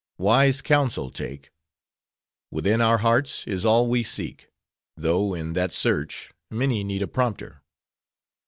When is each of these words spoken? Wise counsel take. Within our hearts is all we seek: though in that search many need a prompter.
Wise 0.17 0.63
counsel 0.63 1.11
take. 1.11 1.51
Within 2.49 2.81
our 2.81 2.97
hearts 2.97 3.45
is 3.45 3.63
all 3.67 3.87
we 3.87 4.01
seek: 4.01 4.49
though 4.97 5.35
in 5.35 5.53
that 5.53 5.73
search 5.73 6.31
many 6.49 6.83
need 6.83 7.03
a 7.03 7.07
prompter. 7.07 7.61